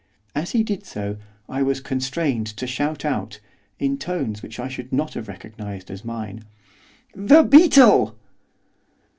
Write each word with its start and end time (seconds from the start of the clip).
As 0.33 0.53
he 0.53 0.63
did 0.63 0.83
so 0.83 1.17
I 1.47 1.61
was 1.61 1.79
constrained 1.79 2.47
to 2.57 2.65
shout 2.65 3.05
out, 3.05 3.39
in 3.77 3.99
tones 3.99 4.41
which 4.41 4.59
I 4.59 4.67
should 4.67 4.91
not 4.91 5.13
have 5.13 5.27
recognised 5.27 5.91
as 5.91 6.03
mine, 6.03 6.43
'THE 7.13 7.43
BEETLE! 7.43 8.15